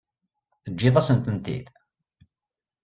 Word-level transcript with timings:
Teǧǧiḍ-asent-tent-id? 0.63 1.67